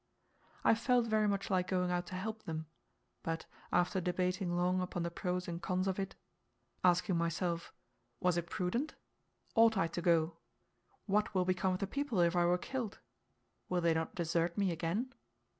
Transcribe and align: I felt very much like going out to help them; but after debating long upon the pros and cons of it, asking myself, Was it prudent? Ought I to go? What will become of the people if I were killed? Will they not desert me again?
I 0.63 0.73
felt 0.73 1.05
very 1.05 1.27
much 1.27 1.51
like 1.51 1.67
going 1.67 1.91
out 1.91 2.07
to 2.07 2.15
help 2.15 2.45
them; 2.45 2.65
but 3.21 3.45
after 3.71 4.01
debating 4.01 4.57
long 4.57 4.81
upon 4.81 5.03
the 5.03 5.11
pros 5.11 5.47
and 5.47 5.61
cons 5.61 5.87
of 5.87 5.99
it, 5.99 6.15
asking 6.83 7.17
myself, 7.17 7.71
Was 8.19 8.35
it 8.35 8.49
prudent? 8.49 8.95
Ought 9.53 9.77
I 9.77 9.85
to 9.89 10.01
go? 10.01 10.37
What 11.05 11.35
will 11.35 11.45
become 11.45 11.73
of 11.75 11.79
the 11.81 11.85
people 11.85 12.19
if 12.19 12.35
I 12.35 12.45
were 12.47 12.57
killed? 12.57 12.97
Will 13.69 13.79
they 13.81 13.93
not 13.93 14.15
desert 14.15 14.57
me 14.57 14.71
again? 14.71 15.13